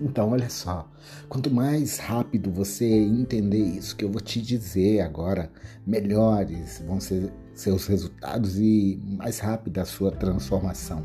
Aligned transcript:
Então, 0.00 0.30
olha 0.30 0.48
só, 0.48 0.88
quanto 1.28 1.50
mais 1.50 1.98
rápido 1.98 2.52
você 2.52 2.86
entender 2.86 3.58
isso 3.58 3.96
que 3.96 4.04
eu 4.04 4.10
vou 4.10 4.20
te 4.20 4.40
dizer 4.40 5.00
agora, 5.00 5.50
melhores 5.84 6.82
vão 6.86 7.00
ser 7.00 7.32
seus 7.52 7.86
resultados 7.86 8.58
e 8.58 9.00
mais 9.18 9.40
rápida 9.40 9.82
a 9.82 9.84
sua 9.84 10.12
transformação. 10.12 11.02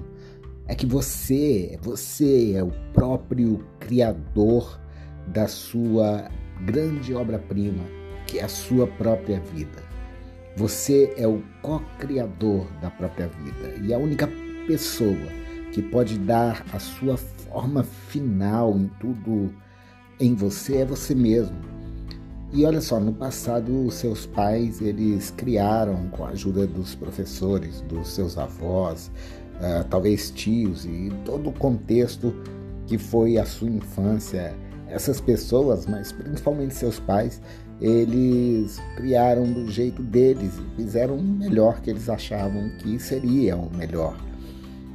É 0.68 0.76
que 0.76 0.86
você, 0.86 1.78
você 1.82 2.54
é 2.54 2.64
o 2.64 2.72
próprio 2.94 3.66
criador 3.80 4.80
da 5.28 5.48
sua 5.48 6.30
grande 6.66 7.16
obra-prima, 7.16 7.84
que 8.28 8.40
é 8.40 8.44
a 8.44 8.48
sua 8.48 8.86
própria 8.86 9.40
vida. 9.40 9.82
Você 10.56 11.12
é 11.18 11.28
o 11.28 11.44
co-criador 11.64 12.72
da 12.80 12.92
própria 12.92 13.28
vida 13.28 13.76
e 13.84 13.92
a 13.92 13.98
única 13.98 14.30
pessoa 14.68 15.43
que 15.74 15.82
pode 15.82 16.20
dar 16.20 16.64
a 16.72 16.80
sua 16.80 17.18
forma 17.18 17.84
final 17.84 18.78
em 18.78 18.88
tudo 19.00 19.52
em 20.20 20.36
você 20.36 20.78
é 20.78 20.86
você 20.86 21.16
mesmo. 21.16 21.58
E 22.54 22.64
olha 22.64 22.80
só, 22.80 23.00
no 23.00 23.12
passado 23.12 23.90
seus 23.90 24.28
pais 24.28 24.80
eles 24.80 25.32
criaram 25.32 26.08
com 26.12 26.26
a 26.26 26.30
ajuda 26.30 26.68
dos 26.68 26.94
professores, 26.94 27.82
dos 27.82 28.10
seus 28.10 28.38
avós, 28.38 29.12
uh, 29.56 29.84
talvez 29.90 30.30
tios 30.30 30.86
e 30.86 31.12
todo 31.26 31.50
o 31.50 31.54
contexto 31.54 32.34
que 32.86 33.00
foi 33.00 33.40
a 33.40 33.46
sua 33.46 33.70
infância. 33.70 34.56
Essas 34.88 35.20
pessoas, 35.20 35.88
mas 35.88 36.12
principalmente 36.12 36.76
seus 36.76 37.00
pais, 37.00 37.42
eles 37.82 38.80
criaram 38.96 39.52
do 39.52 39.68
jeito 39.72 40.04
deles 40.04 40.54
fizeram 40.76 41.16
o 41.16 41.24
melhor 41.24 41.82
que 41.82 41.90
eles 41.90 42.08
achavam 42.08 42.70
que 42.78 43.00
seria 43.00 43.58
o 43.58 43.76
melhor. 43.76 44.16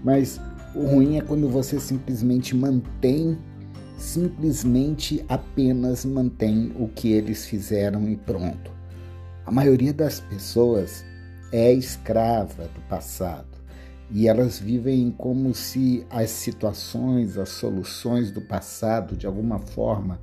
Mas 0.04 0.40
o 0.78 0.86
ruim 0.86 1.16
é 1.16 1.20
quando 1.20 1.48
você 1.48 1.80
simplesmente 1.80 2.54
mantém, 2.54 3.36
simplesmente 3.98 5.24
apenas 5.28 6.04
mantém 6.04 6.72
o 6.78 6.86
que 6.86 7.10
eles 7.10 7.46
fizeram 7.46 8.08
e 8.08 8.16
pronto. 8.16 8.70
A 9.44 9.50
maioria 9.50 9.92
das 9.92 10.20
pessoas 10.20 11.04
é 11.50 11.72
escrava 11.72 12.68
do 12.68 12.80
passado 12.88 13.58
e 14.08 14.28
elas 14.28 14.60
vivem 14.60 15.10
como 15.10 15.52
se 15.52 16.06
as 16.08 16.30
situações, 16.30 17.36
as 17.36 17.48
soluções 17.48 18.30
do 18.30 18.40
passado, 18.40 19.16
de 19.16 19.26
alguma 19.26 19.58
forma, 19.58 20.20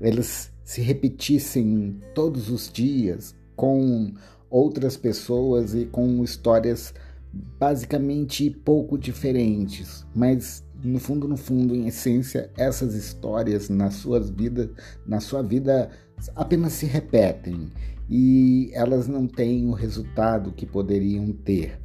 elas 0.00 0.52
se 0.64 0.80
repetissem 0.80 2.00
todos 2.14 2.48
os 2.50 2.70
dias 2.72 3.34
com 3.56 4.12
outras 4.48 4.96
pessoas 4.96 5.74
e 5.74 5.86
com 5.86 6.22
histórias 6.22 6.94
basicamente 7.32 8.50
pouco 8.50 8.98
diferentes, 8.98 10.06
mas 10.14 10.64
no 10.84 10.98
fundo, 10.98 11.28
no 11.28 11.36
fundo, 11.36 11.74
em 11.74 11.86
essência, 11.86 12.50
essas 12.56 12.94
histórias 12.94 13.68
na 13.68 13.90
suas 13.90 14.30
vidas, 14.30 14.68
na 15.06 15.20
sua 15.20 15.42
vida 15.42 15.90
apenas 16.34 16.72
se 16.72 16.86
repetem 16.86 17.70
e 18.08 18.70
elas 18.74 19.08
não 19.08 19.26
têm 19.26 19.68
o 19.68 19.72
resultado 19.72 20.52
que 20.52 20.66
poderiam 20.66 21.32
ter. 21.32 21.80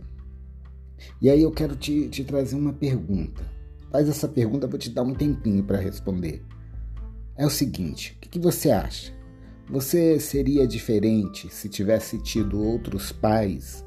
E 1.21 1.29
aí 1.29 1.43
eu 1.43 1.51
quero 1.51 1.75
te, 1.75 2.09
te 2.09 2.23
trazer 2.23 2.55
uma 2.55 2.73
pergunta. 2.73 3.45
Faz 3.91 4.09
essa 4.09 4.27
pergunta, 4.27 4.67
vou 4.67 4.79
te 4.79 4.89
dar 4.89 5.03
um 5.03 5.13
tempinho 5.13 5.63
para 5.63 5.77
responder. 5.77 6.43
É 7.35 7.45
o 7.45 7.49
seguinte: 7.49 8.15
o 8.17 8.19
que, 8.19 8.29
que 8.29 8.39
você 8.39 8.71
acha? 8.71 9.13
Você 9.69 10.19
seria 10.19 10.67
diferente 10.67 11.53
se 11.53 11.69
tivesse 11.69 12.17
tido 12.19 12.61
outros 12.61 13.11
pais 13.11 13.85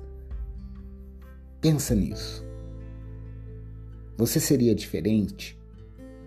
Pensa 1.61 1.95
nisso. 1.95 2.43
Você 4.17 4.41
seria 4.41 4.75
diferente? 4.75 5.61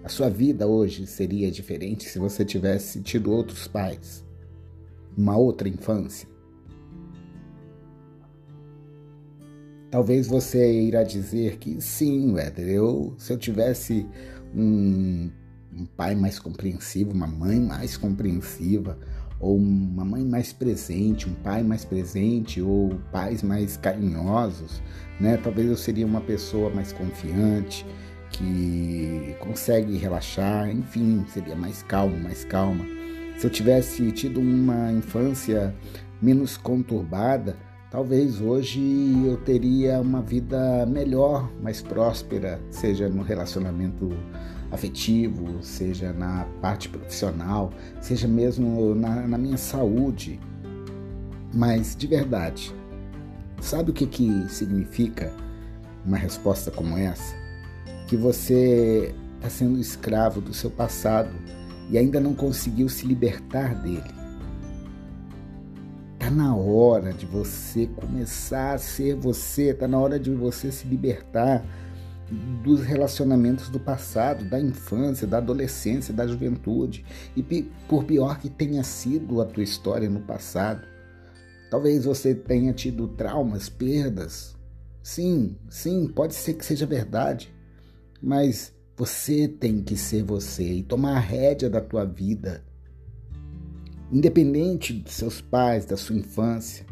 A 0.03 0.09
sua 0.09 0.29
vida 0.29 0.67
hoje 0.67 1.07
seria 1.07 1.49
diferente 1.49 2.07
se 2.07 2.19
você 2.19 2.45
tivesse 2.45 3.01
tido 3.01 3.31
outros 3.31 3.67
pais? 3.67 4.23
Uma 5.17 5.35
outra 5.35 5.67
infância? 5.67 6.27
Talvez 9.89 10.27
você 10.27 10.81
irá 10.81 11.03
dizer 11.03 11.57
que 11.57 11.81
sim, 11.81 12.37
Éder, 12.37 12.67
eu, 12.67 13.15
se 13.17 13.33
eu 13.33 13.37
tivesse 13.37 14.07
um, 14.53 15.31
um 15.75 15.85
pai 15.97 16.13
mais 16.13 16.37
compreensivo, 16.37 17.11
uma 17.11 17.27
mãe 17.27 17.59
mais 17.59 17.97
compreensiva, 17.97 18.99
ou 19.43 19.57
uma 19.57 20.05
mãe 20.05 20.23
mais 20.23 20.53
presente, 20.53 21.29
um 21.29 21.33
pai 21.33 21.61
mais 21.63 21.83
presente, 21.83 22.61
ou 22.61 22.95
pais 23.11 23.43
mais 23.43 23.75
carinhosos, 23.75 24.81
né? 25.19 25.37
Talvez 25.37 25.67
eu 25.67 25.75
seria 25.75 26.05
uma 26.05 26.21
pessoa 26.21 26.69
mais 26.69 26.93
confiante, 26.93 27.85
que 28.31 29.35
consegue 29.39 29.97
relaxar, 29.97 30.69
enfim, 30.69 31.25
seria 31.27 31.55
mais 31.55 31.83
calmo, 31.83 32.17
mais 32.17 32.45
calma. 32.45 32.85
Se 33.37 33.45
eu 33.45 33.49
tivesse 33.49 34.11
tido 34.13 34.39
uma 34.39 34.91
infância 34.93 35.75
menos 36.21 36.55
conturbada, 36.55 37.57
talvez 37.91 38.39
hoje 38.39 38.81
eu 39.25 39.35
teria 39.37 39.99
uma 39.99 40.21
vida 40.21 40.85
melhor, 40.85 41.51
mais 41.61 41.81
próspera, 41.81 42.61
seja 42.71 43.09
no 43.09 43.21
relacionamento 43.21 44.09
afetivo, 44.73 45.61
seja 45.61 46.11
na 46.11 46.45
parte 46.61 46.89
profissional, 46.89 47.71
seja 48.01 48.27
mesmo 48.27 48.95
na, 48.95 49.27
na 49.27 49.37
minha 49.37 49.57
saúde. 49.57 50.39
Mas 51.53 51.95
de 51.95 52.07
verdade, 52.07 52.73
sabe 53.61 53.91
o 53.91 53.93
que, 53.93 54.07
que 54.07 54.49
significa 54.49 55.31
uma 56.05 56.17
resposta 56.17 56.71
como 56.71 56.97
essa? 56.97 57.35
Que 58.07 58.17
você 58.17 59.13
está 59.35 59.49
sendo 59.49 59.79
escravo 59.79 60.41
do 60.41 60.53
seu 60.53 60.71
passado 60.71 61.29
e 61.89 61.97
ainda 61.97 62.19
não 62.19 62.33
conseguiu 62.33 62.89
se 62.89 63.05
libertar 63.05 63.75
dele. 63.75 64.23
Está 66.13 66.31
na 66.31 66.55
hora 66.55 67.13
de 67.13 67.25
você 67.25 67.85
começar 67.85 68.73
a 68.73 68.77
ser 68.77 69.15
você, 69.15 69.71
está 69.71 69.87
na 69.87 69.99
hora 69.99 70.17
de 70.17 70.31
você 70.31 70.71
se 70.71 70.87
libertar 70.87 71.63
dos 72.63 72.81
relacionamentos 72.81 73.69
do 73.69 73.79
passado, 73.79 74.43
da 74.45 74.59
infância, 74.59 75.27
da 75.27 75.37
adolescência, 75.37 76.13
da 76.13 76.25
juventude. 76.27 77.05
E 77.35 77.43
por 77.87 78.03
pior 78.03 78.39
que 78.39 78.49
tenha 78.49 78.83
sido 78.83 79.41
a 79.41 79.45
tua 79.45 79.63
história 79.63 80.09
no 80.09 80.21
passado, 80.21 80.87
talvez 81.69 82.05
você 82.05 82.33
tenha 82.33 82.73
tido 82.73 83.07
traumas, 83.07 83.69
perdas. 83.69 84.55
Sim, 85.01 85.57
sim, 85.69 86.07
pode 86.07 86.33
ser 86.33 86.53
que 86.53 86.65
seja 86.65 86.85
verdade, 86.85 87.53
mas 88.21 88.73
você 88.95 89.47
tem 89.47 89.81
que 89.81 89.97
ser 89.97 90.23
você 90.23 90.63
e 90.63 90.83
tomar 90.83 91.17
a 91.17 91.19
rédea 91.19 91.69
da 91.69 91.81
tua 91.81 92.05
vida. 92.05 92.63
Independente 94.11 94.93
dos 94.93 95.13
seus 95.13 95.41
pais, 95.41 95.85
da 95.85 95.97
sua 95.97 96.15
infância, 96.15 96.85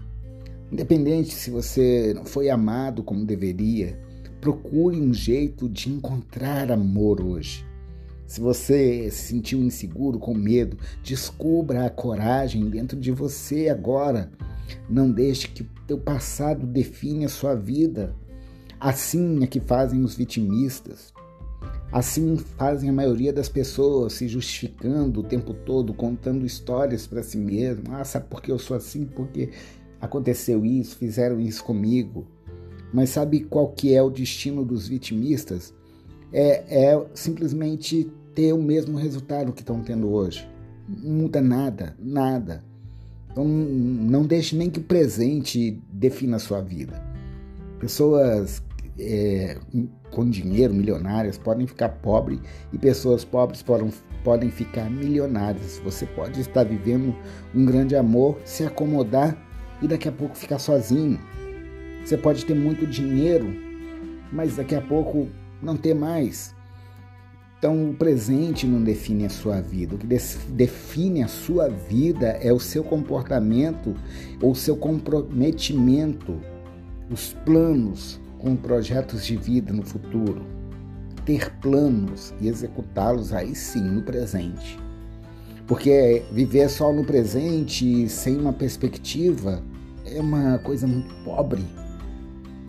independente 0.72 1.34
se 1.34 1.52
você 1.52 2.14
não 2.14 2.26
foi 2.26 2.50
amado 2.50 3.04
como 3.04 3.26
deveria, 3.26 4.00
Procure 4.42 5.00
um 5.00 5.14
jeito 5.14 5.70
de 5.70 5.88
encontrar 5.88 6.72
amor 6.72 7.22
hoje. 7.22 7.64
Se 8.26 8.42
você 8.42 9.08
se 9.12 9.28
sentiu 9.28 9.60
inseguro, 9.60 10.18
com 10.18 10.34
medo, 10.34 10.78
descubra 11.04 11.86
a 11.86 11.92
coragem 11.92 12.68
dentro 12.68 13.00
de 13.00 13.12
você 13.12 13.70
agora. 13.70 14.32
Não 14.90 15.12
deixe 15.12 15.48
que 15.48 15.62
o 15.62 15.70
teu 15.86 16.00
passado 16.00 16.66
define 16.66 17.24
a 17.24 17.30
sua 17.30 17.54
vida. 17.54 18.16
Assim 18.80 19.44
é 19.44 19.48
que 19.48 19.60
fazem 19.60 20.04
os 20.04 20.16
vitimistas. 20.16 21.14
Assim 21.92 22.36
fazem 22.36 22.90
a 22.90 22.94
maioria 22.94 23.32
das 23.32 23.48
pessoas, 23.48 24.14
se 24.14 24.28
justificando 24.28 25.20
o 25.20 25.24
tempo 25.24 25.54
todo, 25.54 25.94
contando 25.94 26.48
histórias 26.48 27.06
para 27.06 27.22
si 27.22 27.38
mesmo. 27.38 27.84
Ah, 27.92 28.04
sabe 28.04 28.26
por 28.28 28.42
que 28.42 28.52
eu 28.52 28.58
sou 28.58 28.76
assim? 28.76 29.06
Porque 29.06 29.52
aconteceu 30.00 30.66
isso, 30.66 30.96
fizeram 30.96 31.40
isso 31.40 31.64
comigo. 31.64 32.26
Mas 32.94 33.10
sabe 33.10 33.42
qual 33.42 33.70
que 33.70 33.94
é 33.94 34.02
o 34.02 34.10
destino 34.10 34.66
dos 34.66 34.88
vitimistas? 34.88 35.74
É, 36.34 36.94
é 36.94 37.06
simplesmente 37.14 38.12
ter 38.34 38.54
o 38.54 38.62
mesmo 38.62 38.98
resultado 38.98 39.54
que 39.54 39.62
estão 39.62 39.82
tendo 39.82 40.12
hoje. 40.12 40.48
Não 40.88 41.24
muda 41.24 41.42
nada, 41.42 41.96
nada. 42.00 42.64
Então 43.32 43.46
não 43.46 44.26
deixe 44.26 44.56
nem 44.56 44.70
que 44.70 44.80
o 44.80 44.84
presente 44.84 45.82
defina 45.92 46.38
a 46.38 46.40
sua 46.40 46.62
vida. 46.62 47.02
Pessoas 47.80 48.62
é, 49.00 49.58
com 50.12 50.30
dinheiro, 50.30 50.74
milionárias, 50.74 51.38
podem 51.38 51.66
ficar 51.66 51.90
pobres 51.90 52.40
e 52.72 52.78
pessoas 52.78 53.24
pobres 53.24 53.64
podem, 53.64 53.92
podem 54.24 54.52
ficar 54.52 54.90
milionárias. 54.90 55.82
Você 55.84 56.06
pode 56.06 56.42
estar 56.42 56.64
vivendo 56.64 57.16
um 57.56 57.66
grande 57.66 57.96
amor, 57.96 58.38
se 58.46 58.64
acomodar 58.64 59.38
e 59.82 59.88
daqui 59.88 60.08
a 60.08 60.12
pouco 60.12 60.38
ficar 60.38 60.60
sozinho. 60.60 61.20
Você 62.04 62.18
pode 62.18 62.46
ter 62.46 62.56
muito 62.56 62.86
dinheiro, 62.86 63.54
mas 64.32 64.56
daqui 64.56 64.76
a 64.76 64.82
pouco 64.82 65.28
não 65.62 65.78
ter 65.78 65.94
mais. 65.94 66.54
Então, 67.58 67.92
o 67.92 67.94
presente 67.94 68.66
não 68.66 68.82
define 68.84 69.26
a 69.28 69.30
sua 69.30 69.62
vida. 69.62 69.94
O 69.94 69.98
que 70.00 70.08
define 70.08 71.22
a 71.22 71.28
sua 71.28 71.70
vida 71.70 72.30
é 72.42 72.52
o 72.52 72.60
seu 72.60 72.84
comportamento 72.84 73.96
ou 74.42 74.52
o 74.52 74.56
seu 74.56 74.76
comprometimento, 74.76 76.42
os 77.10 77.34
planos 77.46 78.20
com 78.40 78.56
projetos 78.56 79.24
de 79.24 79.36
vida 79.36 79.72
no 79.72 79.84
futuro. 79.84 80.42
ter 81.24 81.52
planos 81.62 82.34
e 82.42 82.48
executá-los 82.48 83.32
aí 83.32 83.54
sim 83.54 83.84
no 83.84 84.02
presente. 84.02 84.80
Porque 85.68 86.24
viver 86.32 86.68
só 86.70 86.92
no 86.92 87.06
presente 87.06 88.10
sem 88.10 88.38
uma 88.38 88.52
perspectiva 88.52 89.62
é 90.06 90.20
uma 90.20 90.58
coisa 90.60 90.88
muito 90.88 91.14
pobre. 91.24 91.64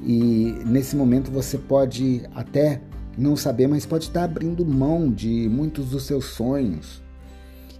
E 0.03 0.53
nesse 0.67 0.97
momento 0.97 1.31
você 1.31 1.57
pode 1.57 2.23
até 2.35 2.83
não 3.17 3.37
saber, 3.37 3.69
mas 3.69 3.87
pode 3.87 4.07
estar 4.07 4.25
abrindo 4.25 4.67
mão 4.67 5.11
de 5.11 5.49
muitos 5.49 5.91
dos 5.91 6.05
seus 6.05 6.25
sonhos. 6.27 7.03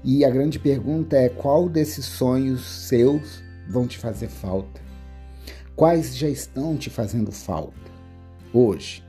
E 0.05 0.25
a 0.25 0.31
grande 0.31 0.59
pergunta 0.59 1.17
é: 1.17 1.29
qual 1.29 1.69
desses 1.69 2.05
sonhos 2.05 2.65
seus 2.65 3.43
vão 3.69 3.87
te 3.87 3.99
fazer 3.99 4.29
falta? 4.29 4.81
Quais 5.75 6.17
já 6.17 6.29
estão 6.29 6.77
te 6.77 6.91
fazendo 6.91 7.33
falta 7.33 7.91
hoje? 8.53 9.03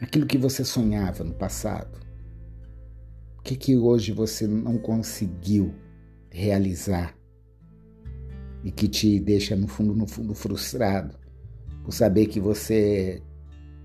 Aquilo 0.00 0.26
que 0.26 0.38
você 0.38 0.64
sonhava 0.64 1.24
no 1.24 1.34
passado. 1.34 1.98
O 3.38 3.42
que, 3.42 3.56
que 3.56 3.76
hoje 3.76 4.12
você 4.12 4.46
não 4.46 4.78
conseguiu 4.78 5.74
realizar 6.30 7.14
e 8.62 8.70
que 8.70 8.86
te 8.86 9.18
deixa 9.18 9.56
no 9.56 9.66
fundo, 9.66 9.94
no 9.94 10.06
fundo 10.06 10.34
frustrado 10.34 11.18
saber 11.92 12.26
que 12.26 12.40
você 12.40 13.22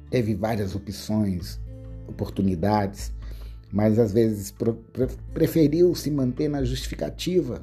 teve 0.10 0.36
várias 0.36 0.76
opções, 0.76 1.60
oportunidades, 2.08 3.12
mas 3.72 3.98
às 3.98 4.12
vezes 4.12 4.54
preferiu 5.34 5.96
se 5.96 6.12
manter 6.12 6.48
na 6.48 6.64
justificativa. 6.64 7.62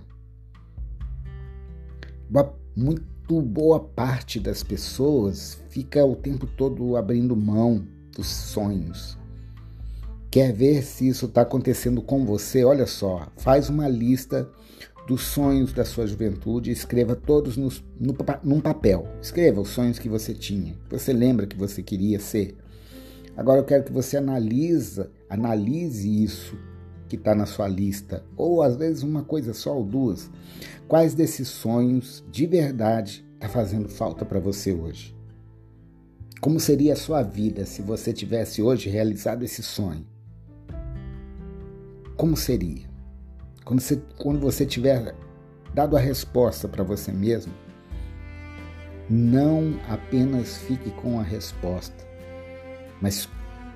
Muito 2.77 3.43
boa 3.43 3.81
parte 3.81 4.41
das 4.41 4.63
pessoas 4.63 5.61
fica 5.69 6.05
o 6.05 6.17
tempo 6.17 6.47
todo 6.47 6.97
abrindo 6.97 7.37
mão 7.37 7.87
dos 8.17 8.27
sonhos. 8.29 9.19
Quer 10.31 10.53
ver 10.53 10.83
se 10.83 11.09
isso 11.09 11.27
está 11.27 11.43
acontecendo 11.43 12.01
com 12.01 12.25
você? 12.25 12.65
Olha 12.65 12.87
só, 12.87 13.29
faz 13.37 13.69
uma 13.69 13.89
lista 13.89 14.49
dos 15.06 15.23
sonhos 15.23 15.73
da 15.73 15.85
sua 15.85 16.06
juventude, 16.06 16.70
escreva 16.70 17.17
todos 17.17 17.56
nos, 17.56 17.85
no, 17.99 18.17
num 18.43 18.61
papel. 18.61 19.06
Escreva 19.20 19.61
os 19.61 19.70
sonhos 19.70 19.99
que 19.99 20.08
você 20.08 20.35
tinha, 20.35 20.75
que 20.88 20.99
você 20.99 21.12
lembra 21.12 21.47
que 21.47 21.56
você 21.56 21.82
queria 21.82 22.20
ser. 22.20 22.56
Agora 23.37 23.61
eu 23.61 23.64
quero 23.64 23.85
que 23.85 23.93
você 23.93 24.17
analisa, 24.17 25.11
analise 25.29 26.23
isso 26.23 26.56
que 27.08 27.17
está 27.17 27.35
na 27.35 27.47
sua 27.47 27.67
lista, 27.67 28.25
ou 28.37 28.62
às 28.62 28.76
vezes 28.76 29.02
uma 29.02 29.25
coisa 29.25 29.52
só 29.52 29.76
ou 29.76 29.85
duas. 29.85 30.31
Quais 30.87 31.14
desses 31.14 31.49
sonhos 31.49 32.25
de 32.31 32.47
verdade 32.47 33.25
está 33.35 33.49
fazendo 33.49 33.88
falta 33.88 34.25
para 34.25 34.38
você 34.38 34.73
hoje? 34.73 35.17
Como 36.41 36.58
seria 36.58 36.93
a 36.94 36.97
sua 36.97 37.23
vida 37.23 37.67
se 37.67 37.82
você 37.82 38.12
tivesse 38.12 38.62
hoje 38.62 38.88
realizado 38.88 39.43
esse 39.43 39.62
sonho? 39.62 40.06
Como 42.17 42.37
seria? 42.37 42.90
Quando 43.71 43.83
você, 43.83 44.03
quando 44.19 44.41
você 44.41 44.67
tiver 44.67 45.15
dado 45.73 45.97
a 45.97 46.01
resposta 46.01 46.67
para 46.67 46.83
você 46.83 47.13
mesmo, 47.13 47.53
não 49.09 49.79
apenas 49.89 50.59
fique 50.59 50.91
com 50.91 51.21
a 51.21 51.23
resposta, 51.23 52.05
mas 53.01 53.29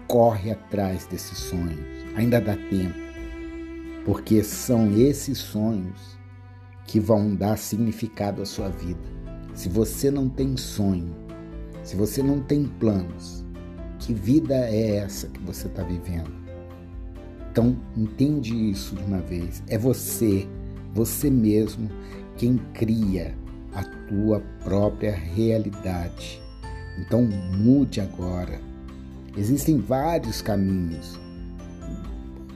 corre 0.09 0.51
atrás 0.51 1.07
desses 1.07 1.39
sonhos. 1.39 1.79
Ainda 2.17 2.41
dá 2.41 2.57
tempo, 2.57 2.99
porque 4.05 4.43
são 4.43 4.93
esses 4.99 5.39
sonhos 5.39 6.19
que 6.89 6.99
vão 6.99 7.33
dar 7.33 7.57
significado 7.57 8.43
à 8.43 8.45
sua 8.45 8.71
vida. 8.71 9.09
Se 9.55 9.69
você 9.69 10.11
não 10.11 10.29
tem 10.29 10.57
sonho, 10.57 11.15
se 11.85 11.95
você 11.95 12.21
não 12.21 12.41
tem 12.41 12.65
planos, 12.65 13.45
que 14.01 14.13
vida 14.13 14.57
é 14.57 14.97
essa 14.97 15.29
que 15.29 15.39
você 15.43 15.69
está 15.69 15.85
vivendo? 15.85 16.44
Então, 17.55 17.77
entende 17.97 18.53
isso 18.73 18.97
de 18.97 19.05
uma 19.05 19.21
vez. 19.21 19.63
É 19.69 19.79
você, 19.79 20.45
você 20.93 21.31
mesmo, 21.31 21.89
quem 22.37 22.59
cria 22.73 23.33
a 23.73 23.85
tua 24.09 24.43
própria 24.65 25.15
realidade. 25.15 26.43
Então, 26.99 27.23
mude 27.57 28.01
agora. 28.01 28.61
Existem 29.37 29.79
vários 29.79 30.43
caminhos. 30.43 31.17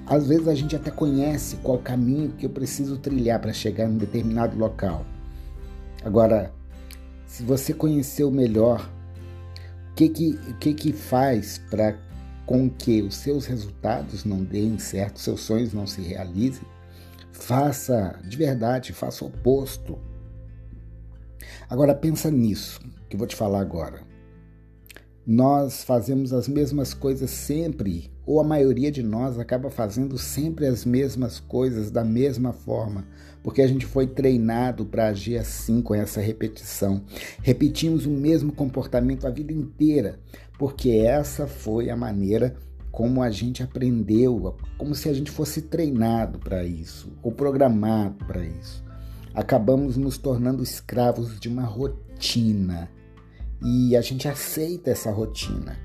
Às 0.04 0.26
vezes 0.26 0.48
a 0.48 0.54
gente 0.56 0.74
até 0.74 0.90
conhece 0.90 1.58
qual 1.58 1.78
caminho 1.78 2.32
que 2.32 2.46
eu 2.46 2.50
preciso 2.50 2.98
trilhar 2.98 3.38
para 3.38 3.52
chegar 3.52 3.84
em 3.84 3.92
um 3.92 3.98
determinado 3.98 4.58
local. 4.58 5.06
Agora, 6.04 6.52
se 7.24 7.44
você 7.44 7.72
conheceu 7.72 8.32
melhor, 8.32 8.90
o 9.92 9.94
que 9.94 10.08
que, 10.08 10.30
o 10.48 10.54
que, 10.54 10.74
que 10.74 10.92
faz 10.92 11.58
para 11.70 11.96
com 12.48 12.70
que 12.70 13.02
os 13.02 13.14
seus 13.16 13.44
resultados 13.44 14.24
não 14.24 14.42
deem 14.42 14.78
certo, 14.78 15.20
seus 15.20 15.42
sonhos 15.42 15.74
não 15.74 15.86
se 15.86 16.00
realizem, 16.00 16.62
faça 17.30 18.18
de 18.24 18.38
verdade, 18.38 18.94
faça 18.94 19.22
o 19.22 19.28
oposto. 19.28 19.98
Agora 21.68 21.94
pensa 21.94 22.30
nisso 22.30 22.80
que 23.06 23.16
eu 23.16 23.18
vou 23.18 23.28
te 23.28 23.36
falar 23.36 23.60
agora. 23.60 24.00
Nós 25.30 25.84
fazemos 25.84 26.32
as 26.32 26.48
mesmas 26.48 26.94
coisas 26.94 27.28
sempre, 27.28 28.10
ou 28.24 28.40
a 28.40 28.42
maioria 28.42 28.90
de 28.90 29.02
nós 29.02 29.38
acaba 29.38 29.68
fazendo 29.68 30.16
sempre 30.16 30.64
as 30.64 30.86
mesmas 30.86 31.38
coisas 31.38 31.90
da 31.90 32.02
mesma 32.02 32.50
forma, 32.50 33.04
porque 33.42 33.60
a 33.60 33.66
gente 33.66 33.84
foi 33.84 34.06
treinado 34.06 34.86
para 34.86 35.08
agir 35.08 35.36
assim 35.36 35.82
com 35.82 35.94
essa 35.94 36.18
repetição. 36.18 37.02
Repetimos 37.42 38.06
o 38.06 38.10
mesmo 38.10 38.52
comportamento 38.52 39.26
a 39.26 39.30
vida 39.30 39.52
inteira, 39.52 40.18
porque 40.58 40.92
essa 40.92 41.46
foi 41.46 41.90
a 41.90 41.96
maneira 41.96 42.56
como 42.90 43.22
a 43.22 43.30
gente 43.30 43.62
aprendeu, 43.62 44.56
como 44.78 44.94
se 44.94 45.10
a 45.10 45.12
gente 45.12 45.30
fosse 45.30 45.60
treinado 45.60 46.38
para 46.38 46.64
isso, 46.64 47.12
ou 47.22 47.30
programado 47.30 48.24
para 48.24 48.46
isso. 48.46 48.82
Acabamos 49.34 49.94
nos 49.98 50.16
tornando 50.16 50.62
escravos 50.62 51.38
de 51.38 51.50
uma 51.50 51.64
rotina 51.64 52.88
e 53.62 53.96
a 53.96 54.00
gente 54.00 54.28
aceita 54.28 54.90
essa 54.90 55.10
rotina. 55.10 55.78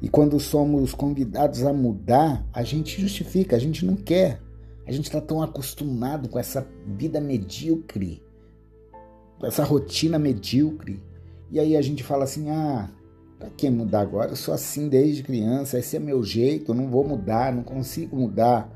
E 0.00 0.08
quando 0.08 0.38
somos 0.40 0.94
convidados 0.94 1.62
a 1.64 1.72
mudar, 1.72 2.44
a 2.52 2.62
gente 2.62 3.00
justifica, 3.00 3.56
a 3.56 3.58
gente 3.58 3.84
não 3.84 3.94
quer. 3.94 4.40
A 4.86 4.90
gente 4.90 5.04
está 5.04 5.20
tão 5.20 5.40
acostumado 5.40 6.28
com 6.28 6.38
essa 6.38 6.66
vida 6.86 7.20
medíocre, 7.20 8.22
com 9.38 9.46
essa 9.46 9.62
rotina 9.62 10.18
medíocre. 10.18 11.00
E 11.50 11.60
aí 11.60 11.76
a 11.76 11.82
gente 11.82 12.02
fala 12.02 12.24
assim: 12.24 12.50
ah, 12.50 12.90
Pra 13.42 13.50
que 13.50 13.68
mudar 13.68 14.02
agora? 14.02 14.30
Eu 14.30 14.36
sou 14.36 14.54
assim 14.54 14.88
desde 14.88 15.24
criança, 15.24 15.76
esse 15.76 15.96
é 15.96 15.98
meu 15.98 16.22
jeito, 16.22 16.70
eu 16.70 16.76
não 16.76 16.88
vou 16.88 17.02
mudar, 17.02 17.52
não 17.52 17.64
consigo 17.64 18.14
mudar. 18.14 18.70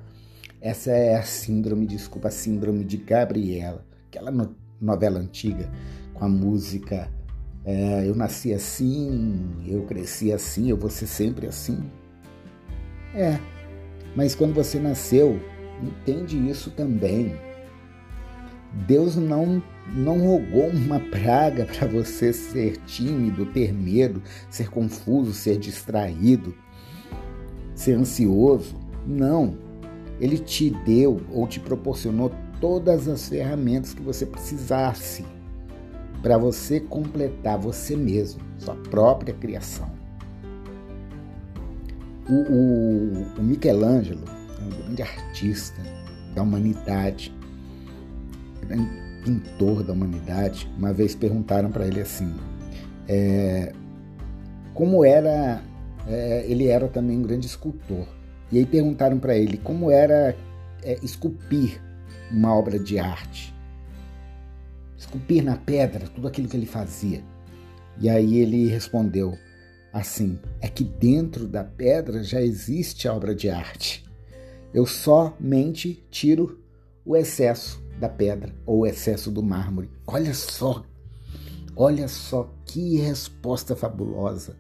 Essa 0.61 0.91
é 0.91 1.15
a 1.15 1.23
síndrome, 1.23 1.87
desculpa, 1.87 2.27
a 2.27 2.33
síndrome 2.33 2.85
de 2.85 2.97
Gabriela, 2.97 3.87
aquela 4.09 4.33
no, 4.33 4.57
novela 4.81 5.21
antiga 5.21 5.71
com 6.15 6.25
a 6.25 6.29
música 6.29 7.09
é, 7.67 8.09
Eu 8.09 8.15
nasci 8.15 8.55
assim, 8.55 9.65
eu 9.67 9.83
cresci 9.83 10.33
assim, 10.33 10.71
eu 10.71 10.77
vou 10.77 10.89
ser 10.89 11.09
sempre 11.09 11.49
assim. 11.49 11.83
É, 13.13 13.39
mas 14.15 14.37
quando 14.37 14.55
você 14.55 14.79
nasceu, 14.79 15.41
entende 15.83 16.39
isso 16.49 16.71
também. 16.71 17.35
Deus 18.87 19.17
não 19.17 19.63
não 19.93 20.19
rogou 20.19 20.69
uma 20.69 20.99
praga 20.99 21.65
para 21.65 21.87
você 21.87 22.33
ser 22.33 22.77
tímido, 22.87 23.47
ter 23.47 23.73
medo, 23.73 24.23
ser 24.51 24.69
confuso, 24.69 25.33
ser 25.33 25.59
distraído, 25.59 26.55
ser 27.75 27.93
ansioso. 27.93 28.77
Não. 29.07 29.57
Ele 30.21 30.39
te 30.39 30.71
deu 30.71 31.21
ou 31.33 31.47
te 31.47 31.61
proporcionou 31.61 32.33
todas 32.61 33.07
as 33.09 33.29
ferramentas 33.29 33.95
que 33.95 34.03
você 34.03 34.27
precisasse 34.27 35.25
para 36.27 36.37
você 36.37 36.81
completar 36.81 37.57
você 37.57 37.95
mesmo, 37.95 38.41
sua 38.59 38.75
própria 38.75 39.33
criação. 39.33 39.89
O, 42.29 42.33
o, 42.33 43.27
o 43.39 43.43
Michelangelo 43.45 44.25
é 44.59 44.65
um 44.65 44.71
grande 44.71 45.03
artista 45.03 45.81
da 46.35 46.43
humanidade 46.43 47.33
grande 48.61 48.91
pintor 49.23 49.85
da 49.85 49.93
humanidade, 49.93 50.69
uma 50.77 50.93
vez 50.93 51.15
perguntaram 51.15 51.71
para 51.71 51.87
ele 51.87 52.01
assim, 52.01 52.35
é, 53.07 53.73
como 54.75 55.05
era, 55.05 55.63
é, 56.09 56.45
ele 56.49 56.67
era 56.67 56.89
também 56.89 57.19
um 57.19 57.23
grande 57.23 57.47
escultor, 57.47 58.05
e 58.51 58.59
aí 58.59 58.67
perguntaram 58.67 59.21
para 59.21 59.37
ele 59.37 59.59
como 59.59 59.93
era 59.93 60.35
é, 60.83 60.99
esculpir 61.05 61.81
uma 62.33 62.53
obra 62.53 62.81
de 62.81 62.99
arte, 62.99 63.55
esculpir 64.97 65.43
na 65.43 65.57
pedra 65.57 66.09
tudo 66.09 66.29
aquilo 66.29 66.49
que 66.49 66.57
ele 66.57 66.67
fazia. 66.67 67.23
E 67.99 68.09
aí 68.09 68.39
ele 68.39 68.69
respondeu 68.69 69.37
assim: 69.93 70.39
é 70.61 70.69
que 70.69 70.85
dentro 70.85 71.47
da 71.47 71.65
pedra 71.65 72.23
já 72.23 72.41
existe 72.41 73.09
a 73.09 73.15
obra 73.15 73.35
de 73.35 73.49
arte. 73.49 74.05
Eu 74.73 74.87
somente 74.87 76.05
tiro 76.11 76.61
o 77.05 77.17
excesso 77.17 77.83
da 77.99 78.09
pedra 78.09 78.55
ou 78.67 78.81
o 78.81 78.87
excesso 78.87 79.31
do 79.31 79.43
mármore. 79.43 79.91
Olha 80.07 80.35
só, 80.35 80.85
olha 81.75 82.09
só 82.09 82.53
que 82.65 82.99
resposta 82.99 83.75
fabulosa. 83.75 84.57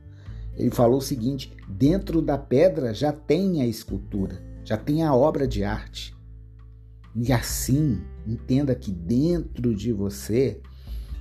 Ele 0.56 0.70
falou 0.70 0.98
o 0.98 1.02
seguinte: 1.02 1.54
dentro 1.68 2.22
da 2.22 2.38
pedra 2.38 2.94
já 2.94 3.12
tem 3.12 3.60
a 3.60 3.66
escultura, 3.66 4.42
já 4.64 4.76
tem 4.76 5.02
a 5.02 5.14
obra 5.14 5.46
de 5.46 5.62
arte. 5.62 6.15
E 7.16 7.32
assim, 7.32 8.02
entenda 8.26 8.74
que 8.74 8.92
dentro 8.92 9.74
de 9.74 9.90
você 9.90 10.60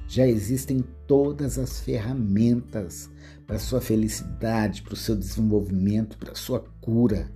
já 0.08 0.28
existem 0.28 0.84
todas 1.08 1.58
as 1.58 1.80
ferramentas 1.80 3.10
para 3.48 3.58
sua 3.58 3.80
felicidade, 3.80 4.82
para 4.82 4.94
o 4.94 4.98
seu 4.98 5.16
desenvolvimento, 5.16 6.18
para 6.18 6.36
sua 6.36 6.60
cura. 6.82 7.32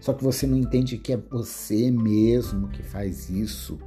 Só 0.00 0.14
que 0.14 0.24
você 0.24 0.46
não 0.46 0.56
entende 0.56 0.96
que 0.96 1.12
é 1.12 1.16
você 1.16 1.90
mesmo 1.90 2.68
que 2.68 2.82
faz 2.82 3.28
isso. 3.28 3.78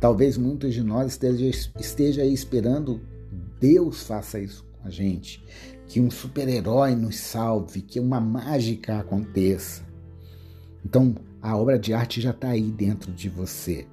Talvez 0.00 0.36
muitos 0.36 0.74
de 0.74 0.82
nós 0.82 1.12
esteja, 1.12 1.70
esteja 1.78 2.22
aí 2.22 2.32
esperando 2.32 3.00
Deus 3.60 4.02
faça 4.02 4.40
isso 4.40 4.64
com 4.72 4.88
a 4.88 4.90
gente, 4.90 5.44
que 5.86 6.00
um 6.00 6.10
super-herói 6.10 6.94
nos 6.94 7.16
salve, 7.16 7.82
que 7.82 8.00
uma 8.00 8.20
mágica 8.20 8.98
aconteça. 8.98 9.86
Então, 10.84 11.14
a 11.40 11.56
obra 11.56 11.78
de 11.78 11.92
arte 11.94 12.20
já 12.20 12.30
está 12.30 12.48
aí 12.48 12.70
dentro 12.70 13.12
de 13.12 13.28
você. 13.28 13.86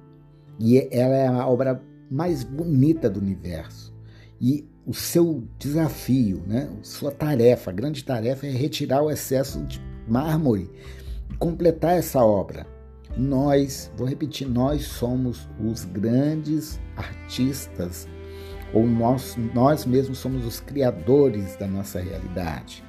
E 0.58 0.88
ela 0.90 1.14
é 1.14 1.26
a 1.26 1.46
obra 1.46 1.82
mais 2.10 2.44
bonita 2.44 3.10
do 3.10 3.20
universo. 3.20 3.94
E 4.40 4.66
o 4.86 4.94
seu 4.94 5.44
desafio, 5.58 6.42
né, 6.46 6.70
sua 6.82 7.10
tarefa, 7.10 7.70
a 7.70 7.74
grande 7.74 8.04
tarefa 8.04 8.46
é 8.46 8.50
retirar 8.50 9.02
o 9.02 9.10
excesso 9.10 9.62
de 9.64 9.80
mármore 10.06 10.70
e 11.30 11.36
completar 11.36 11.96
essa 11.96 12.24
obra. 12.24 12.66
Nós, 13.16 13.90
vou 13.96 14.06
repetir, 14.06 14.46
nós 14.46 14.84
somos 14.84 15.48
os 15.58 15.84
grandes 15.86 16.78
artistas, 16.96 18.06
ou 18.74 18.86
nós, 18.86 19.36
nós 19.54 19.86
mesmos 19.86 20.18
somos 20.18 20.44
os 20.44 20.60
criadores 20.60 21.56
da 21.56 21.66
nossa 21.66 21.98
realidade. 21.98 22.84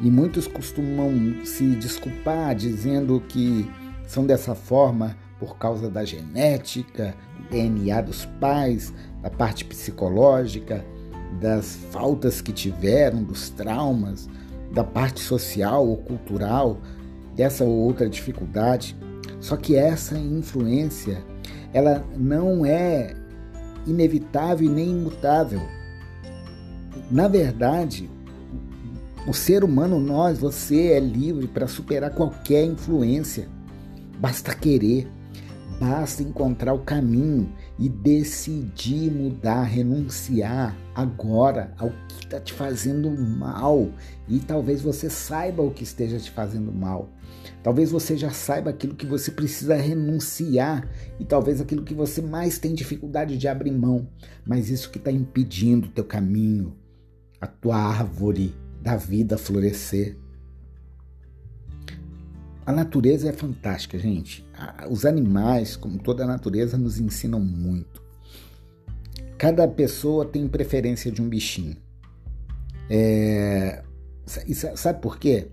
E 0.00 0.10
muitos 0.10 0.46
costumam 0.46 1.44
se 1.44 1.64
desculpar 1.76 2.54
dizendo 2.54 3.22
que 3.28 3.70
são 4.06 4.26
dessa 4.26 4.54
forma 4.54 5.16
por 5.38 5.56
causa 5.56 5.90
da 5.90 6.04
genética, 6.04 7.14
do 7.38 7.48
DNA 7.50 8.00
dos 8.00 8.24
pais, 8.40 8.92
da 9.22 9.30
parte 9.30 9.64
psicológica, 9.64 10.84
das 11.40 11.76
faltas 11.90 12.40
que 12.40 12.52
tiveram, 12.52 13.22
dos 13.22 13.50
traumas, 13.50 14.28
da 14.72 14.84
parte 14.84 15.20
social 15.20 15.86
ou 15.86 15.96
cultural, 15.98 16.78
dessa 17.34 17.64
ou 17.64 17.70
outra 17.70 18.08
dificuldade. 18.08 18.96
Só 19.40 19.56
que 19.56 19.76
essa 19.76 20.16
influência, 20.16 21.22
ela 21.72 22.04
não 22.16 22.64
é 22.64 23.14
inevitável 23.86 24.66
e 24.66 24.70
nem 24.70 24.90
imutável. 24.90 25.60
Na 27.10 27.28
verdade, 27.28 28.08
o 29.26 29.32
ser 29.32 29.64
humano, 29.64 29.98
nós, 29.98 30.38
você 30.38 30.88
é 30.92 31.00
livre 31.00 31.48
para 31.48 31.66
superar 31.66 32.10
qualquer 32.10 32.64
influência. 32.64 33.48
Basta 34.18 34.54
querer, 34.54 35.08
basta 35.80 36.22
encontrar 36.22 36.74
o 36.74 36.80
caminho 36.80 37.50
e 37.78 37.88
decidir 37.88 39.10
mudar, 39.10 39.62
renunciar 39.62 40.76
agora 40.94 41.72
ao 41.78 41.88
que 41.88 42.24
está 42.24 42.38
te 42.38 42.52
fazendo 42.52 43.10
mal. 43.10 43.88
E 44.28 44.40
talvez 44.40 44.82
você 44.82 45.08
saiba 45.08 45.62
o 45.62 45.70
que 45.70 45.84
esteja 45.84 46.18
te 46.18 46.30
fazendo 46.30 46.70
mal. 46.70 47.08
Talvez 47.62 47.90
você 47.90 48.18
já 48.18 48.30
saiba 48.30 48.70
aquilo 48.70 48.94
que 48.94 49.06
você 49.06 49.30
precisa 49.30 49.74
renunciar 49.74 50.86
e 51.18 51.24
talvez 51.24 51.62
aquilo 51.62 51.82
que 51.82 51.94
você 51.94 52.20
mais 52.20 52.58
tem 52.58 52.74
dificuldade 52.74 53.38
de 53.38 53.48
abrir 53.48 53.72
mão. 53.72 54.06
Mas 54.46 54.68
isso 54.68 54.90
que 54.90 54.98
está 54.98 55.10
impedindo 55.10 55.88
o 55.88 55.90
teu 55.90 56.04
caminho, 56.04 56.76
a 57.40 57.46
tua 57.46 57.76
árvore, 57.76 58.54
da 58.84 58.96
vida 58.96 59.38
florescer. 59.38 60.14
A 62.66 62.70
natureza 62.70 63.30
é 63.30 63.32
fantástica, 63.32 63.98
gente. 63.98 64.46
Os 64.90 65.06
animais, 65.06 65.74
como 65.74 65.98
toda 65.98 66.24
a 66.24 66.26
natureza, 66.26 66.76
nos 66.76 67.00
ensinam 67.00 67.40
muito. 67.40 68.02
Cada 69.38 69.66
pessoa 69.66 70.26
tem 70.26 70.46
preferência 70.46 71.10
de 71.10 71.22
um 71.22 71.28
bichinho. 71.28 71.78
É... 72.90 73.82
Sabe 74.76 75.00
por 75.00 75.18
quê? 75.18 75.48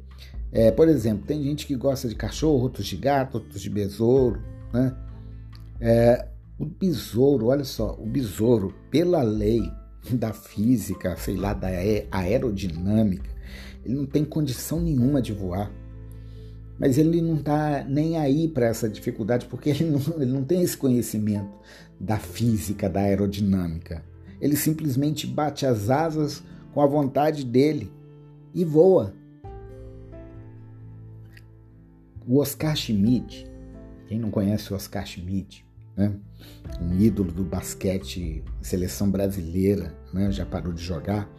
É, 0.52 0.70
por 0.70 0.90
exemplo, 0.90 1.26
tem 1.26 1.42
gente 1.42 1.66
que 1.66 1.76
gosta 1.76 2.10
de 2.10 2.16
cachorro, 2.16 2.64
outros 2.64 2.86
de 2.86 2.98
gato, 2.98 3.36
outros 3.36 3.62
de 3.62 3.70
besouro, 3.70 4.42
né? 4.74 4.94
É, 5.80 6.28
o 6.60 6.66
besouro, 6.66 7.48
olha 7.48 7.64
só, 7.64 7.96
o 7.98 8.06
besouro, 8.06 8.76
pela 8.90 9.24
lei, 9.24 9.62
da 10.10 10.34
física, 10.34 11.16
sei 11.18 11.36
lá, 11.36 11.54
da 11.54 11.68
aerodinâmica, 12.12 13.30
ele 13.86 13.96
não 13.96 14.06
tem 14.06 14.24
condição 14.24 14.80
nenhuma 14.80 15.22
de 15.22 15.34
voar. 15.34 15.72
Mas 16.80 16.98
ele 16.98 17.22
não 17.22 17.36
está 17.36 17.84
nem 17.84 18.18
aí 18.18 18.48
para 18.48 18.66
essa 18.66 18.90
dificuldade, 18.90 19.46
porque 19.46 19.70
ele 19.70 19.86
não, 19.86 20.00
ele 20.16 20.32
não 20.32 20.44
tem 20.44 20.62
esse 20.64 20.76
conhecimento 20.76 21.52
da 22.00 22.18
física, 22.18 22.90
da 22.90 23.02
aerodinâmica. 23.02 24.04
Ele 24.40 24.56
simplesmente 24.56 25.28
bate 25.28 25.66
as 25.66 25.90
asas 25.92 26.44
com 26.74 26.82
a 26.82 26.88
vontade 26.88 27.46
dele 27.46 27.92
e 28.54 28.66
voa. 28.66 29.14
O 32.28 32.40
Oscar 32.40 32.76
Schmidt, 32.76 33.48
quem 34.08 34.20
não 34.20 34.32
conhece 34.32 34.74
o 34.74 34.76
Oscar 34.76 35.06
Schmidt, 35.06 35.66
né? 36.02 36.14
um 36.82 37.00
ídolo 37.00 37.32
do 37.32 37.44
basquete, 37.44 38.44
seleção 38.62 39.10
brasileira, 39.10 39.96
né? 40.12 40.32
já 40.32 40.46
parou 40.46 40.74
de 40.74 40.82
jogar, 40.82 41.30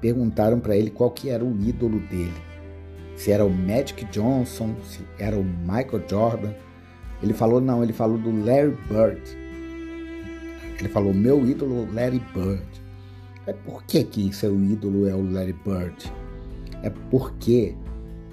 perguntaram 0.00 0.58
para 0.58 0.76
ele 0.76 0.90
qual 0.90 1.10
que 1.10 1.28
era 1.28 1.44
o 1.44 1.60
ídolo 1.60 2.00
dele. 2.08 2.32
Se 3.16 3.30
era 3.30 3.44
o 3.44 3.50
Magic 3.50 4.04
Johnson, 4.06 4.74
se 4.82 5.00
era 5.18 5.38
o 5.38 5.44
Michael 5.44 6.04
Jordan. 6.08 6.52
Ele 7.22 7.32
falou 7.32 7.60
não, 7.60 7.82
ele 7.82 7.94
falou 7.94 8.18
do 8.18 8.30
Larry 8.44 8.76
Bird. 8.88 9.22
Ele 10.78 10.88
falou 10.90 11.14
meu 11.14 11.46
ídolo 11.46 11.90
Larry 11.94 12.22
Bird. 12.34 12.66
É 13.46 13.54
por 13.54 13.84
que 13.84 14.04
que 14.04 14.34
seu 14.34 14.54
ídolo 14.62 15.08
é 15.08 15.14
o 15.14 15.30
Larry 15.30 15.56
Bird? 15.64 16.12
É 16.82 16.90
porque 17.10 17.74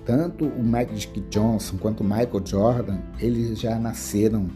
tanto 0.06 0.46
o 0.46 0.64
Magic 0.64 1.22
Johnson 1.30 1.78
quanto 1.78 2.02
o 2.02 2.04
Michael 2.04 2.46
Jordan, 2.46 3.00
eles 3.20 3.58
já 3.58 3.80
nasceram 3.80 4.50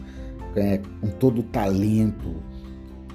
é, 0.56 0.80
com 1.00 1.08
todo 1.18 1.40
o 1.40 1.42
talento, 1.42 2.42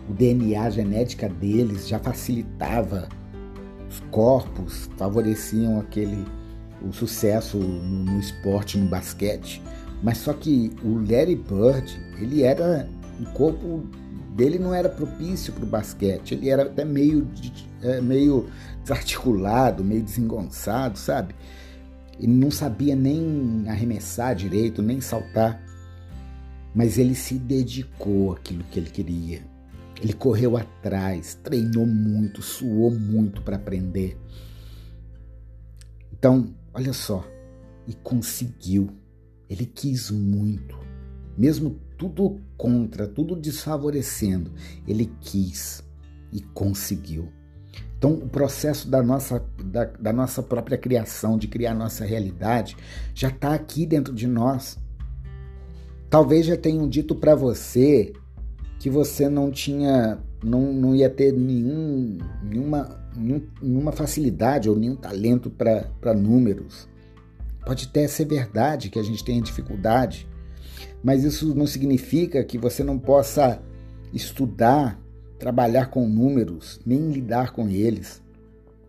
o 0.10 0.14
DNA 0.14 0.70
genética 0.70 1.30
deles 1.30 1.88
já 1.88 2.00
facilitava 2.00 3.08
os 3.90 4.00
corpos, 4.12 4.90
favoreciam 4.98 5.80
aquele 5.80 6.26
o 6.82 6.92
sucesso 6.92 7.58
no, 7.58 8.04
no 8.04 8.20
esporte, 8.20 8.78
no 8.78 8.88
basquete. 8.88 9.62
Mas 10.02 10.18
só 10.18 10.34
que 10.34 10.72
o 10.84 10.96
Larry 11.00 11.36
Bird, 11.36 11.98
ele 12.20 12.44
era 12.44 12.90
o 13.22 13.26
corpo 13.32 13.84
dele 14.36 14.58
não 14.58 14.74
era 14.74 14.90
propício 14.90 15.54
para 15.54 15.64
o 15.64 15.68
basquete, 15.68 16.34
ele 16.34 16.50
era 16.50 16.64
até 16.64 16.84
meio, 16.84 17.28
é, 17.82 18.02
meio 18.02 18.48
desarticulado, 18.82 19.84
meio 19.84 20.02
desengonçado, 20.02 20.98
sabe? 20.98 21.36
Ele 22.20 22.34
não 22.34 22.52
sabia 22.52 22.96
nem 22.96 23.64
arremessar 23.68 24.36
direito, 24.36 24.82
nem 24.82 25.00
saltar 25.00 25.62
mas 26.74 26.98
ele 26.98 27.16
se 27.16 27.36
dedicou 27.36 28.34
àquilo 28.34 28.64
que 28.66 28.80
ele 28.80 28.90
queria. 28.90 29.42
Ele 30.02 30.14
correu 30.14 30.58
atrás, 30.58 31.36
treinou 31.44 31.86
muito, 31.86 32.42
suou 32.42 32.92
muito 32.92 33.42
para 33.42 33.56
aprender. 33.56 34.18
Então, 36.12 36.54
olha 36.74 36.94
só, 36.94 37.26
e 37.88 37.94
conseguiu. 37.94 38.90
Ele 39.50 39.66
quis 39.66 40.10
muito, 40.10 40.80
mesmo 41.38 41.80
tudo 41.98 42.42
contra, 42.58 43.08
tudo 43.08 43.36
desfavorecendo, 43.36 44.52
ele 44.88 45.12
quis 45.22 45.84
e 46.32 46.42
conseguiu. 46.42 47.32
Então, 47.98 48.16
o 48.16 48.28
processo 48.28 48.90
da 48.90 49.02
nossa, 49.02 49.42
da, 49.64 49.86
da 49.86 50.12
nossa 50.12 50.44
própria 50.44 50.78
criação, 50.78 51.38
de 51.38 51.48
criar 51.48 51.74
nossa 51.74 52.04
realidade, 52.04 52.76
já 53.14 53.30
está 53.30 53.54
aqui 53.54 53.86
dentro 53.86 54.14
de 54.14 54.28
nós. 54.28 54.78
Talvez 56.14 56.46
já 56.46 56.56
tenham 56.56 56.88
dito 56.88 57.16
para 57.16 57.34
você 57.34 58.14
que 58.78 58.88
você 58.88 59.28
não 59.28 59.50
tinha, 59.50 60.20
não, 60.44 60.72
não 60.72 60.96
ia 60.96 61.10
ter 61.10 61.34
nenhum, 61.34 62.20
nenhuma, 62.44 63.04
nenhuma 63.60 63.92
facilidade 63.92 64.70
ou 64.70 64.76
nenhum 64.76 64.96
talento 64.96 65.50
para 65.50 66.14
números. 66.14 66.88
Pode 67.66 67.88
até 67.90 68.08
ser 68.08 68.26
verdade 68.26 68.92
que 68.92 69.00
a 69.00 69.04
gente 69.04 69.24
tenha 69.24 69.42
dificuldade, 69.42 70.30
mas 71.04 71.24
isso 71.24 71.56
não 71.56 71.66
significa 71.66 72.44
que 72.44 72.60
você 72.60 72.84
não 72.84 73.00
possa 73.00 73.60
estudar, 74.14 75.02
trabalhar 75.40 75.88
com 75.88 76.08
números, 76.08 76.80
nem 76.86 77.10
lidar 77.10 77.54
com 77.54 77.68
eles. 77.68 78.22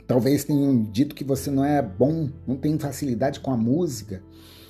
Talvez 0.06 0.44
tenham 0.44 0.82
dito 0.82 1.14
que 1.14 1.24
você 1.24 1.50
não 1.50 1.64
é 1.64 1.80
bom, 1.80 2.28
não 2.46 2.56
tem 2.56 2.78
facilidade 2.78 3.40
com 3.40 3.50
a 3.50 3.56
música, 3.56 4.22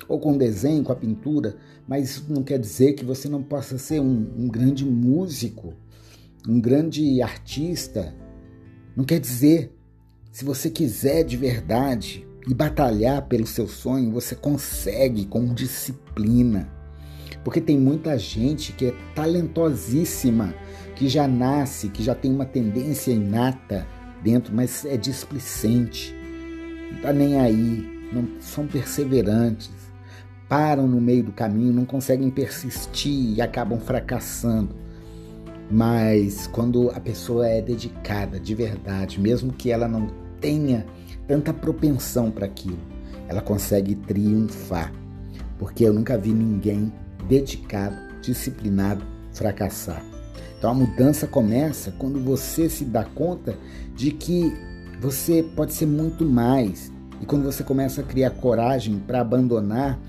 ou 0.07 0.19
com 0.19 0.37
desenho, 0.37 0.83
com 0.83 0.91
a 0.91 0.95
pintura, 0.95 1.55
mas 1.87 2.09
isso 2.09 2.25
não 2.29 2.43
quer 2.43 2.59
dizer 2.59 2.93
que 2.93 3.05
você 3.05 3.27
não 3.27 3.43
possa 3.43 3.77
ser 3.77 3.99
um, 3.99 4.27
um 4.37 4.47
grande 4.47 4.85
músico, 4.85 5.73
um 6.47 6.59
grande 6.59 7.21
artista. 7.21 8.13
Não 8.95 9.03
quer 9.03 9.19
dizer. 9.19 9.71
Se 10.31 10.43
você 10.43 10.69
quiser 10.69 11.23
de 11.23 11.37
verdade 11.37 12.27
e 12.45 12.53
batalhar 12.53 13.25
pelo 13.25 13.47
seu 13.47 13.69
sonho, 13.69 14.11
você 14.11 14.35
consegue 14.35 15.25
com 15.25 15.53
disciplina. 15.53 16.69
Porque 17.41 17.61
tem 17.61 17.79
muita 17.79 18.17
gente 18.17 18.73
que 18.73 18.87
é 18.87 18.95
talentosíssima, 19.15 20.53
que 20.95 21.07
já 21.07 21.25
nasce, 21.27 21.89
que 21.89 22.03
já 22.03 22.13
tem 22.13 22.31
uma 22.31 22.45
tendência 22.45 23.11
inata 23.11 23.87
dentro, 24.21 24.53
mas 24.53 24.83
é 24.83 24.97
displicente, 24.97 26.13
não 26.89 26.97
está 26.97 27.13
nem 27.13 27.39
aí, 27.39 28.09
não 28.11 28.27
são 28.41 28.65
perseverantes, 28.65 29.69
param 30.47 30.87
no 30.87 31.01
meio 31.01 31.23
do 31.23 31.31
caminho, 31.31 31.73
não 31.73 31.85
conseguem 31.85 32.29
persistir 32.29 33.35
e 33.35 33.41
acabam 33.41 33.79
fracassando. 33.79 34.75
Mas 35.69 36.47
quando 36.47 36.91
a 36.91 36.99
pessoa 36.99 37.47
é 37.47 37.61
dedicada 37.61 38.39
de 38.39 38.53
verdade, 38.53 39.19
mesmo 39.19 39.51
que 39.51 39.71
ela 39.71 39.87
não 39.87 40.07
tenha 40.39 40.85
tanta 41.27 41.51
propensão 41.51 42.29
para 42.29 42.45
aquilo, 42.45 42.77
ela 43.27 43.41
consegue 43.41 43.95
triunfar. 43.95 44.93
Porque 45.57 45.83
eu 45.83 45.93
nunca 45.93 46.17
vi 46.17 46.31
ninguém 46.31 46.93
dedicado, 47.27 47.95
disciplinado, 48.21 49.03
fracassar. 49.33 50.03
Então 50.57 50.69
a 50.69 50.73
mudança 50.73 51.25
começa 51.25 51.91
quando 51.91 52.23
você 52.23 52.69
se 52.69 52.85
dá 52.85 53.03
conta 53.03 53.57
de 53.95 54.11
que 54.11 54.53
você 55.01 55.43
pode 55.55 55.73
ser 55.73 55.85
muito 55.85 56.25
mais. 56.25 56.91
E 57.21 57.25
quando 57.25 57.43
você 57.43 57.63
começa 57.63 58.01
a 58.01 58.03
criar 58.03 58.31
coragem 58.31 58.99
para 58.99 59.21
abandonar 59.21 59.99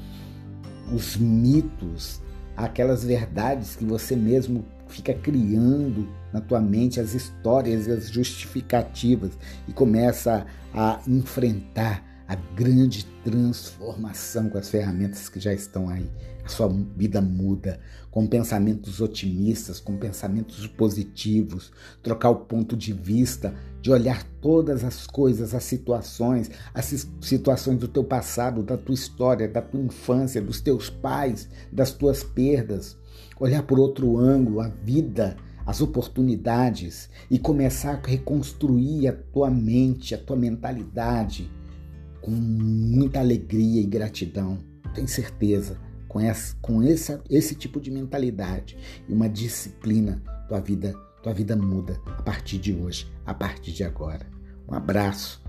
os 0.93 1.17
mitos, 1.17 2.21
aquelas 2.57 3.05
verdades 3.05 3.77
que 3.77 3.85
você 3.85 4.17
mesmo 4.17 4.65
fica 4.89 5.13
criando 5.13 6.09
na 6.33 6.41
tua 6.41 6.61
mente, 6.61 7.01
as 7.01 7.15
histórias 7.15 7.87
e 7.87 7.93
as 7.93 8.09
justificativas 8.09 9.33
e 9.67 9.73
começa 9.73 10.47
a 10.73 11.01
enfrentar 11.07 12.05
a 12.29 12.35
grande 12.35 13.05
transformação 13.25 14.49
com 14.49 14.59
as 14.59 14.69
ferramentas 14.69 15.29
que 15.29 15.39
já 15.39 15.53
estão 15.53 15.89
aí. 15.89 16.11
A 16.47 16.49
sua 16.49 16.69
vida 16.97 17.21
muda 17.21 17.81
com 18.09 18.25
pensamentos 18.25 19.01
otimistas, 19.01 19.81
com 19.81 19.97
pensamentos 19.97 20.65
positivos, 20.69 21.73
trocar 22.01 22.31
o 22.31 22.37
ponto 22.37 22.77
de 22.77 22.93
vista, 22.93 23.53
de 23.83 23.91
olhar 23.91 24.23
todas 24.41 24.85
as 24.85 25.09
coisas, 25.09 25.53
as 25.53 25.65
situações, 25.65 26.49
as 26.73 27.09
situações 27.21 27.79
do 27.79 27.89
teu 27.89 28.05
passado, 28.05 28.63
da 28.63 28.77
tua 28.77 28.95
história, 28.95 29.49
da 29.49 29.61
tua 29.61 29.81
infância, 29.81 30.41
dos 30.41 30.61
teus 30.61 30.89
pais, 30.89 31.49
das 31.73 31.91
tuas 31.91 32.23
perdas, 32.23 32.97
olhar 33.41 33.65
por 33.65 33.81
outro 33.81 34.17
ângulo 34.17 34.61
a 34.61 34.69
vida, 34.69 35.37
as 35.67 35.81
oportunidades 35.81 37.11
e 37.29 37.41
começar 37.41 38.01
a 38.01 38.07
reconstruir 38.07 39.09
a 39.09 39.13
tua 39.13 39.51
mente, 39.51 40.15
a 40.15 40.19
tua 40.19 40.37
mentalidade 40.37 41.51
com 42.21 42.31
muita 42.31 43.19
alegria 43.19 43.81
e 43.81 43.85
gratidão. 43.85 44.59
Tenho 44.95 45.09
certeza, 45.09 45.77
com, 46.17 46.21
essa, 46.21 46.57
com 46.63 46.83
essa, 46.83 47.23
esse 47.29 47.55
tipo 47.55 47.79
de 47.79 47.91
mentalidade 47.91 48.79
e 49.07 49.13
uma 49.13 49.29
disciplina, 49.29 50.23
tua 50.49 50.61
vida, 50.61 50.95
tua 51.23 51.35
vida 51.35 51.55
muda 51.55 52.01
a 52.07 52.23
partir 52.23 52.57
de 52.57 52.73
hoje, 52.73 53.13
a 53.27 53.35
partir 53.35 53.73
de 53.73 53.85
agora. 53.85 54.27
Um 54.67 54.75
abraço. 54.75 55.43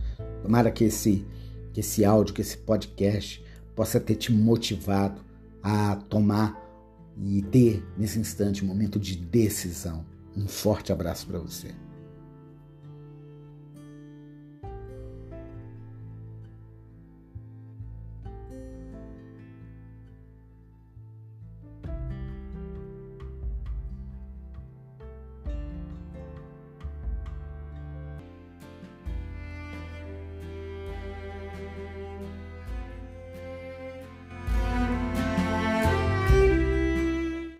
Tomara 0.43 0.69
que 0.69 0.83
esse, 0.83 1.25
que 1.71 1.79
esse 1.79 2.03
áudio, 2.03 2.33
que 2.33 2.41
esse 2.41 2.57
podcast 2.57 3.41
possa 3.73 3.97
ter 3.97 4.15
te 4.15 4.33
motivado 4.33 5.21
a 5.63 5.95
tomar 6.09 6.61
e 7.17 7.41
ter 7.43 7.81
nesse 7.97 8.19
instante 8.19 8.61
um 8.61 8.67
momento 8.67 8.99
de 8.99 9.15
decisão. 9.15 10.05
Um 10.35 10.49
forte 10.49 10.91
abraço 10.91 11.27
para 11.27 11.39
você. 11.39 11.86